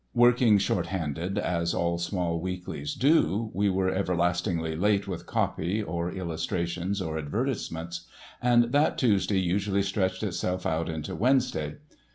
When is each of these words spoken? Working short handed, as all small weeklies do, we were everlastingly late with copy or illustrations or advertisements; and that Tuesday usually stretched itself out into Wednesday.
Working 0.15 0.57
short 0.57 0.87
handed, 0.87 1.37
as 1.37 1.75
all 1.75 1.99
small 1.99 2.39
weeklies 2.39 2.95
do, 2.95 3.51
we 3.53 3.69
were 3.69 3.91
everlastingly 3.93 4.75
late 4.75 5.07
with 5.07 5.27
copy 5.27 5.83
or 5.83 6.09
illustrations 6.11 7.03
or 7.03 7.19
advertisements; 7.19 8.07
and 8.41 8.71
that 8.71 8.97
Tuesday 8.97 9.39
usually 9.39 9.83
stretched 9.83 10.23
itself 10.23 10.65
out 10.65 10.89
into 10.89 11.13
Wednesday. 11.13 11.75